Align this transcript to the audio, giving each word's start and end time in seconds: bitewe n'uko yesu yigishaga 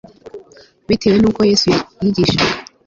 bitewe 0.87 1.15
n'uko 1.19 1.41
yesu 1.49 1.67
yigishaga 2.03 2.55